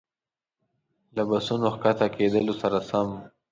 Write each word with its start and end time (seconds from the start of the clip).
له 1.15 1.23
بسونو 1.29 1.67
ښکته 1.73 2.07
کېدلو 2.15 2.53
سره 2.61 2.79
سم. 2.89 3.07